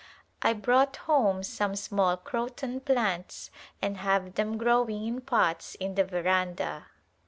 I 0.41 0.53
brought 0.53 0.97
home 1.05 1.43
some 1.43 1.75
small 1.75 2.17
croton 2.17 2.79
plants 2.79 3.51
and 3.83 3.97
have 3.97 4.33
them 4.33 4.57
growing 4.57 5.05
in 5.05 5.21
pots 5.21 5.75
in 5.75 5.93
the 5.93 6.03
veranda. 6.03 6.87